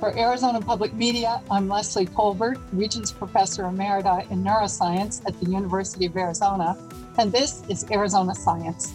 For 0.00 0.16
Arizona 0.18 0.60
Public 0.60 0.92
Media, 0.92 1.40
I'm 1.50 1.68
Leslie 1.68 2.04
Tolbert, 2.04 2.60
Regents 2.70 3.10
Professor 3.10 3.62
Emerita 3.62 4.30
in 4.30 4.44
Neuroscience 4.44 5.26
at 5.26 5.40
the 5.40 5.50
University 5.50 6.04
of 6.04 6.14
Arizona, 6.18 6.76
and 7.16 7.32
this 7.32 7.62
is 7.70 7.90
Arizona 7.90 8.34
Science. 8.34 8.92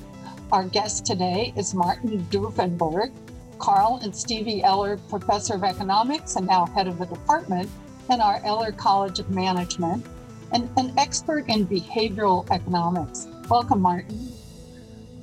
Our 0.52 0.66
guest 0.66 1.08
today 1.08 1.54
is 1.58 1.74
Martin 1.74 2.24
Dufwenberg, 2.30 3.12
Karl 3.58 4.00
and 4.04 4.16
Stevie 4.16 4.62
Eller 4.62 4.98
Professor 5.10 5.56
of 5.56 5.64
Economics 5.64 6.36
and 6.36 6.46
now 6.46 6.68
head 6.68 6.88
of 6.88 7.00
the 7.00 7.08
department 7.08 7.68
in 8.12 8.22
our 8.22 8.40
Eller 8.46 8.72
College 8.72 9.18
of 9.18 9.32
Management, 9.32 10.06
and 10.52 10.70
an 10.78 10.94
expert 11.00 11.50
in 11.50 11.66
behavioral 11.66 12.48
economics. 12.52 13.28
Welcome, 13.50 13.82
Martin. 13.82 14.32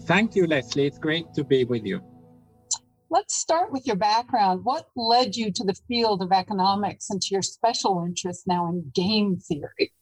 Thank 0.06 0.34
you, 0.34 0.48
Leslie. 0.48 0.86
It's 0.86 0.98
great 0.98 1.32
to 1.34 1.44
be 1.44 1.62
with 1.62 1.84
you. 1.84 2.00
Let's 3.10 3.34
start 3.34 3.72
with 3.72 3.86
your 3.86 3.96
background. 3.96 4.64
What 4.64 4.88
led 4.94 5.34
you 5.34 5.50
to 5.52 5.64
the 5.64 5.74
field 5.88 6.22
of 6.22 6.30
economics 6.32 7.08
and 7.10 7.20
to 7.22 7.34
your 7.34 7.42
special 7.42 8.04
interest 8.06 8.46
now 8.46 8.68
in 8.68 8.90
game 8.94 9.38
theory? 9.38 9.92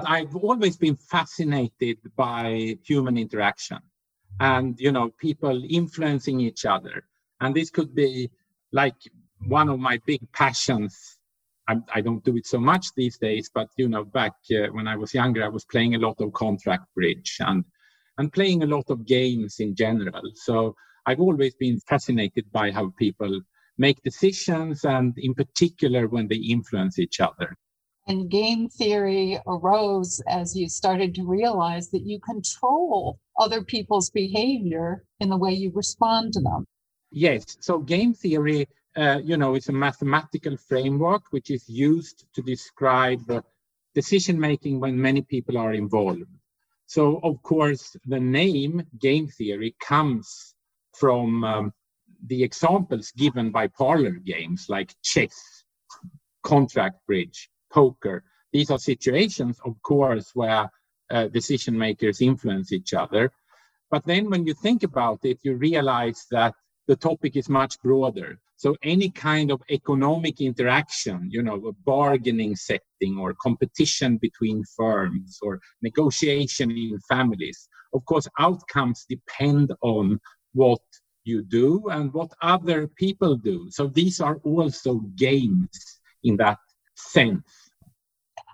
I've 0.00 0.36
always 0.36 0.76
been 0.76 0.96
fascinated 0.96 1.98
by 2.16 2.76
human 2.84 3.16
interaction 3.18 3.78
and 4.40 4.78
you 4.80 4.92
know 4.92 5.10
people 5.18 5.62
influencing 5.68 6.40
each 6.40 6.64
other 6.64 7.04
and 7.40 7.54
this 7.54 7.70
could 7.70 7.94
be 7.94 8.30
like 8.72 8.96
one 9.46 9.68
of 9.68 9.78
my 9.78 10.00
big 10.06 10.20
passions 10.32 11.18
I, 11.68 11.76
I 11.94 12.00
don't 12.00 12.24
do 12.24 12.36
it 12.36 12.46
so 12.46 12.58
much 12.58 12.86
these 12.96 13.18
days 13.18 13.50
but 13.54 13.68
you 13.76 13.88
know 13.88 14.04
back 14.04 14.32
uh, 14.50 14.68
when 14.72 14.88
i 14.88 14.96
was 14.96 15.14
younger 15.14 15.44
i 15.44 15.48
was 15.48 15.64
playing 15.64 15.94
a 15.94 15.98
lot 15.98 16.20
of 16.20 16.32
contract 16.32 16.86
bridge 16.94 17.36
and 17.40 17.64
and 18.18 18.32
playing 18.32 18.62
a 18.62 18.66
lot 18.66 18.88
of 18.90 19.06
games 19.06 19.60
in 19.60 19.74
general 19.74 20.22
so 20.34 20.74
I've 21.06 21.20
always 21.20 21.54
been 21.54 21.80
fascinated 21.80 22.50
by 22.52 22.70
how 22.70 22.92
people 22.96 23.40
make 23.78 24.02
decisions 24.02 24.84
and 24.84 25.14
in 25.18 25.34
particular 25.34 26.06
when 26.08 26.28
they 26.28 26.36
influence 26.36 26.98
each 26.98 27.20
other. 27.20 27.56
And 28.06 28.30
game 28.30 28.68
theory 28.68 29.38
arose 29.46 30.20
as 30.26 30.56
you 30.56 30.68
started 30.68 31.14
to 31.14 31.24
realize 31.24 31.90
that 31.90 32.04
you 32.04 32.18
control 32.20 33.18
other 33.38 33.62
people's 33.62 34.10
behavior 34.10 35.04
in 35.20 35.28
the 35.28 35.36
way 35.36 35.52
you 35.52 35.70
respond 35.74 36.32
to 36.34 36.40
them. 36.40 36.66
Yes. 37.10 37.56
So 37.60 37.78
game 37.78 38.14
theory, 38.14 38.68
uh, 38.96 39.20
you 39.22 39.36
know, 39.36 39.54
is 39.54 39.68
a 39.68 39.72
mathematical 39.72 40.56
framework 40.56 41.22
which 41.30 41.50
is 41.50 41.68
used 41.68 42.26
to 42.34 42.42
describe 42.42 43.44
decision 43.94 44.38
making 44.38 44.80
when 44.80 45.00
many 45.00 45.22
people 45.22 45.56
are 45.58 45.72
involved. 45.72 46.24
So, 46.86 47.20
of 47.22 47.42
course, 47.42 47.96
the 48.06 48.20
name 48.20 48.82
game 48.98 49.28
theory 49.28 49.74
comes 49.80 50.51
from 50.94 51.44
um, 51.44 51.72
the 52.26 52.42
examples 52.42 53.12
given 53.12 53.50
by 53.50 53.66
parlor 53.66 54.12
games 54.12 54.66
like 54.68 54.94
chess, 55.02 55.64
contract 56.42 57.04
bridge, 57.06 57.50
poker. 57.72 58.24
These 58.52 58.70
are 58.70 58.78
situations, 58.78 59.58
of 59.64 59.80
course, 59.82 60.30
where 60.34 60.70
uh, 61.10 61.28
decision 61.28 61.76
makers 61.76 62.20
influence 62.20 62.72
each 62.72 62.94
other. 62.94 63.30
But 63.90 64.04
then 64.04 64.30
when 64.30 64.46
you 64.46 64.54
think 64.54 64.82
about 64.82 65.20
it, 65.24 65.38
you 65.42 65.56
realize 65.56 66.26
that 66.30 66.54
the 66.88 66.96
topic 66.96 67.36
is 67.36 67.48
much 67.48 67.80
broader. 67.82 68.38
So 68.56 68.76
any 68.82 69.10
kind 69.10 69.50
of 69.50 69.60
economic 69.70 70.40
interaction, 70.40 71.28
you 71.30 71.42
know, 71.42 71.56
a 71.66 71.72
bargaining 71.84 72.54
setting 72.54 73.18
or 73.18 73.34
competition 73.34 74.18
between 74.18 74.62
firms 74.76 75.38
or 75.42 75.60
negotiation 75.82 76.70
in 76.70 76.98
families, 77.08 77.68
of 77.92 78.04
course, 78.04 78.28
outcomes 78.38 79.04
depend 79.08 79.72
on 79.82 80.20
what 80.54 80.80
you 81.24 81.42
do 81.42 81.88
and 81.90 82.12
what 82.12 82.32
other 82.42 82.86
people 82.86 83.36
do. 83.36 83.70
So 83.70 83.86
these 83.86 84.20
are 84.20 84.36
also 84.44 84.94
games 85.16 86.00
in 86.24 86.36
that 86.38 86.58
sense. 86.96 87.42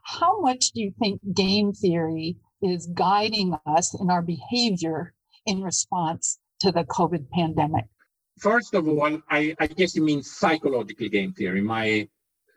How 0.05 0.41
much 0.41 0.71
do 0.73 0.81
you 0.81 0.93
think 0.99 1.21
game 1.35 1.73
theory 1.73 2.37
is 2.63 2.87
guiding 2.95 3.57
us 3.67 3.95
in 4.01 4.11
our 4.11 4.23
behavior 4.23 5.15
in 5.47 5.63
response 5.63 6.39
to 6.61 6.73
the 6.73 6.85
COVID 6.85 7.31
pandemic? 7.31 7.85
First 8.39 8.75
of 8.75 8.89
all, 8.89 9.21
I, 9.31 9.55
I 9.59 9.67
guess 9.67 9.95
you 9.97 10.03
mean 10.03 10.23
psychological 10.23 11.09
game 11.09 11.33
theory, 11.33 11.61
my 11.61 12.09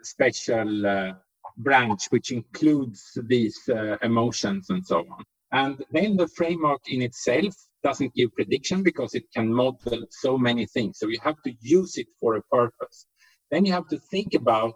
special 0.03 0.85
uh, 0.85 1.13
branch, 1.57 2.06
which 2.09 2.31
includes 2.31 3.18
these 3.24 3.57
uh, 3.69 3.97
emotions 4.01 4.69
and 4.69 4.85
so 4.85 5.00
on. 5.00 5.24
And 5.51 5.84
then 5.91 6.16
the 6.16 6.28
framework 6.28 6.81
in 6.88 7.01
itself 7.01 7.56
doesn't 7.84 8.14
give 8.14 8.34
prediction 8.34 8.84
because 8.84 9.16
it 9.16 9.25
can 9.34 9.53
model 9.53 10.06
so 10.09 10.38
many 10.38 10.66
things. 10.66 11.00
So 11.00 11.08
you 11.08 11.19
have 11.24 11.42
to 11.44 11.53
use 11.62 11.97
it 11.97 12.08
for 12.19 12.36
a 12.36 12.42
purpose. 12.44 13.06
Then 13.50 13.66
you 13.66 13.74
have 13.74 13.88
to 13.90 13.97
think 13.97 14.34
about 14.34 14.75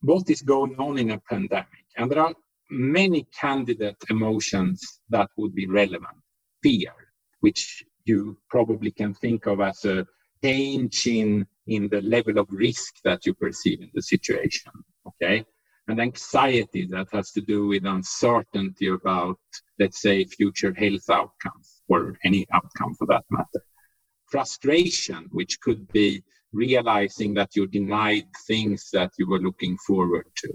what 0.00 0.28
is 0.28 0.42
going 0.42 0.76
on 0.78 0.98
in 0.98 1.12
a 1.12 1.20
pandemic. 1.20 1.86
And 1.96 2.10
there 2.10 2.20
are 2.20 2.34
many 2.70 3.26
candidate 3.38 3.96
emotions 4.10 5.00
that 5.10 5.28
would 5.36 5.54
be 5.54 5.66
relevant. 5.66 6.18
Fear, 6.62 6.92
which 7.40 7.84
you 8.04 8.38
probably 8.48 8.90
can 8.90 9.14
think 9.14 9.46
of 9.46 9.60
as 9.60 9.84
a 9.84 10.06
change 10.42 11.06
in, 11.06 11.46
in 11.66 11.88
the 11.88 12.02
level 12.02 12.38
of 12.38 12.48
risk 12.50 12.94
that 13.04 13.24
you 13.26 13.34
perceive 13.34 13.80
in 13.80 13.90
the 13.94 14.02
situation. 14.02 14.72
Okay 15.06 15.44
and 15.88 16.00
anxiety 16.00 16.86
that 16.86 17.08
has 17.12 17.32
to 17.32 17.40
do 17.40 17.66
with 17.66 17.84
uncertainty 17.84 18.86
about, 18.86 19.38
let's 19.80 20.00
say, 20.00 20.24
future 20.24 20.72
health 20.72 21.10
outcomes 21.10 21.71
or 21.92 22.18
any 22.24 22.46
outcome 22.52 22.94
for 22.94 23.06
that 23.06 23.24
matter. 23.30 23.62
Frustration, 24.26 25.28
which 25.30 25.60
could 25.60 25.82
be 25.92 26.22
realizing 26.52 27.34
that 27.34 27.50
you 27.56 27.66
denied 27.66 28.26
things 28.46 28.90
that 28.92 29.10
you 29.18 29.26
were 29.28 29.38
looking 29.48 29.76
forward 29.86 30.26
to. 30.36 30.50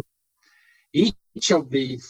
Each 0.94 1.52
of 1.52 1.70
these 1.70 2.08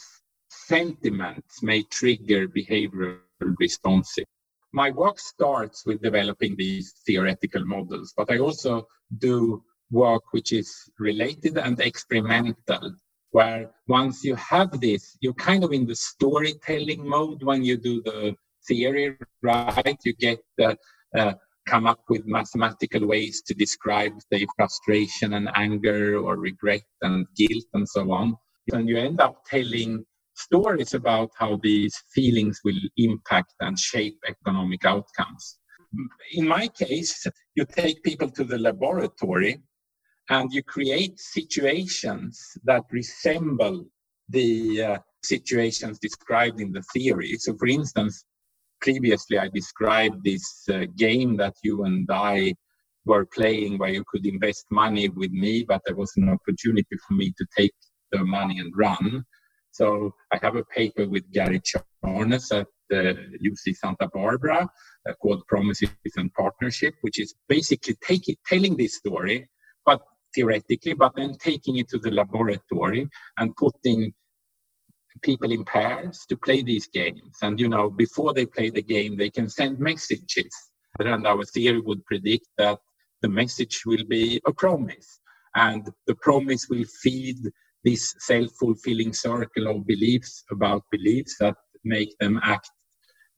sentiments 0.48 1.62
may 1.62 1.82
trigger 1.82 2.48
behavioral 2.48 3.20
responses. 3.58 4.26
My 4.72 4.90
work 4.90 5.18
starts 5.18 5.86
with 5.86 6.02
developing 6.02 6.54
these 6.56 6.86
theoretical 7.06 7.64
models, 7.64 8.12
but 8.16 8.30
I 8.30 8.38
also 8.38 8.86
do 9.18 9.62
work 9.90 10.24
which 10.32 10.52
is 10.52 10.70
related 10.98 11.56
and 11.56 11.80
experimental 11.80 12.94
where 13.30 13.70
once 13.86 14.24
you 14.24 14.34
have 14.36 14.80
this, 14.80 15.16
you're 15.20 15.34
kind 15.34 15.62
of 15.64 15.72
in 15.72 15.86
the 15.86 15.94
storytelling 15.94 17.06
mode 17.06 17.42
when 17.42 17.62
you 17.62 17.76
do 17.76 18.02
the 18.02 18.34
theory, 18.68 19.16
right? 19.42 19.98
You 20.04 20.14
get 20.14 20.38
the, 20.56 20.76
uh, 21.16 21.34
come 21.66 21.86
up 21.86 22.00
with 22.08 22.26
mathematical 22.26 23.06
ways 23.06 23.42
to 23.46 23.54
describe, 23.54 24.12
the 24.30 24.46
frustration 24.56 25.34
and 25.34 25.50
anger 25.54 26.18
or 26.18 26.36
regret 26.36 26.82
and 27.02 27.26
guilt 27.36 27.64
and 27.74 27.88
so 27.88 28.10
on. 28.12 28.36
And 28.72 28.88
you 28.88 28.98
end 28.98 29.20
up 29.20 29.44
telling 29.46 30.04
stories 30.34 30.94
about 30.94 31.30
how 31.36 31.58
these 31.62 31.94
feelings 32.14 32.60
will 32.64 32.80
impact 32.96 33.52
and 33.60 33.78
shape 33.78 34.18
economic 34.28 34.84
outcomes. 34.84 35.58
In 36.32 36.46
my 36.46 36.68
case, 36.68 37.26
you 37.54 37.64
take 37.64 38.02
people 38.02 38.30
to 38.30 38.44
the 38.44 38.58
laboratory 38.58 39.62
and 40.30 40.52
you 40.52 40.62
create 40.62 41.18
situations 41.18 42.40
that 42.64 42.82
resemble 42.90 43.86
the 44.28 44.82
uh, 44.82 44.98
situations 45.22 45.98
described 45.98 46.60
in 46.60 46.72
the 46.72 46.82
theory. 46.94 47.34
So, 47.38 47.56
for 47.56 47.66
instance, 47.66 48.24
previously 48.80 49.38
I 49.38 49.48
described 49.48 50.24
this 50.24 50.44
uh, 50.72 50.86
game 50.96 51.36
that 51.36 51.54
you 51.62 51.84
and 51.84 52.08
I 52.10 52.54
were 53.04 53.26
playing 53.26 53.78
where 53.78 53.90
you 53.90 54.04
could 54.06 54.26
invest 54.26 54.66
money 54.70 55.08
with 55.08 55.32
me, 55.32 55.64
but 55.66 55.82
there 55.86 55.96
was 55.96 56.12
an 56.16 56.28
opportunity 56.28 56.96
for 57.06 57.14
me 57.14 57.32
to 57.38 57.46
take 57.56 57.74
the 58.12 58.24
money 58.24 58.58
and 58.58 58.72
run. 58.76 59.24
So 59.70 60.14
I 60.32 60.38
have 60.42 60.56
a 60.56 60.64
paper 60.64 61.08
with 61.08 61.30
Gary 61.32 61.60
Charness 61.60 62.52
at 62.52 62.66
uh, 62.92 63.14
UC 63.44 63.76
Santa 63.76 64.08
Barbara 64.12 64.68
uh, 65.08 65.12
called 65.20 65.46
Promises 65.46 65.90
and 66.16 66.32
Partnership, 66.34 66.94
which 67.02 67.20
is 67.20 67.34
basically 67.48 67.96
taking, 68.02 68.36
telling 68.46 68.76
this 68.76 68.96
story, 68.96 69.48
but 69.84 70.00
theoretically, 70.34 70.94
but 70.94 71.12
then 71.16 71.34
taking 71.38 71.76
it 71.76 71.88
to 71.90 71.98
the 71.98 72.10
laboratory 72.10 73.08
and 73.38 73.54
putting 73.56 74.12
people 75.22 75.52
in 75.52 75.64
pairs 75.64 76.24
to 76.28 76.36
play 76.36 76.62
these 76.62 76.86
games. 76.88 77.36
And, 77.42 77.58
you 77.60 77.68
know, 77.68 77.90
before 77.90 78.32
they 78.34 78.46
play 78.46 78.70
the 78.70 78.82
game, 78.82 79.16
they 79.16 79.30
can 79.30 79.48
send 79.48 79.78
messages. 79.78 80.52
And 80.98 81.26
our 81.26 81.44
theory 81.44 81.80
would 81.80 82.04
predict 82.06 82.46
that 82.58 82.78
the 83.22 83.28
message 83.28 83.82
will 83.86 84.04
be 84.08 84.40
a 84.46 84.52
promise. 84.52 85.20
And 85.54 85.88
the 86.06 86.14
promise 86.16 86.66
will 86.68 86.84
feed 87.02 87.38
this 87.84 88.14
self 88.18 88.50
fulfilling 88.58 89.12
circle 89.12 89.68
of 89.68 89.86
beliefs 89.86 90.44
about 90.50 90.82
beliefs 90.90 91.36
that 91.40 91.56
make 91.84 92.16
them 92.18 92.40
act 92.42 92.70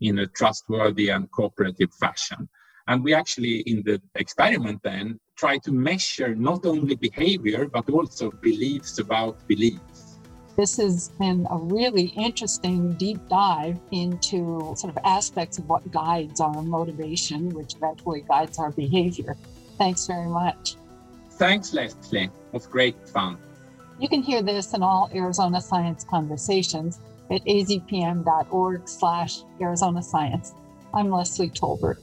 in 0.01 0.19
a 0.21 0.27
trustworthy 0.27 1.11
and 1.11 1.31
cooperative 1.31 1.93
fashion. 2.01 2.49
And 2.87 3.05
we 3.05 3.15
actually, 3.15 3.61
in 3.61 3.83
the 3.85 4.01
experiment, 4.17 4.81
then 4.83 5.21
try 5.37 5.59
to 5.59 5.73
measure 5.73 6.35
not 6.35 6.67
only 6.67 6.97
behavior, 6.97 7.67
but 7.67 7.89
also 7.89 8.31
beliefs 8.31 8.99
about 8.99 9.47
beliefs. 9.47 9.90
This 10.57 10.77
has 10.77 11.09
been 11.19 11.47
a 11.51 11.57
really 11.57 12.13
interesting 12.17 12.93
deep 12.95 13.21
dive 13.29 13.79
into 13.93 14.75
sort 14.77 14.95
of 14.95 14.99
aspects 15.05 15.59
of 15.59 15.69
what 15.69 15.91
guides 15.91 16.41
our 16.41 16.63
motivation, 16.63 17.51
which 17.51 17.77
eventually 17.77 18.23
guides 18.23 18.59
our 18.59 18.71
behavior. 18.71 19.37
Thanks 19.79 20.07
very 20.07 20.29
much. 20.29 20.77
Thanks, 21.33 21.73
Leslie. 21.73 22.25
It 22.25 22.31
was 22.53 22.67
great 22.67 23.09
fun. 23.09 23.39
You 23.99 24.09
can 24.09 24.23
hear 24.23 24.43
this 24.43 24.75
and 24.75 24.83
all 24.83 25.11
Arizona 25.15 25.61
Science 25.61 26.05
conversations 26.05 27.01
at 27.31 27.45
azpm.org 27.45 28.89
slash 28.89 29.43
Arizona 29.61 30.03
Science. 30.03 30.53
I'm 30.93 31.11
Leslie 31.11 31.51
Tolbert. 31.51 31.99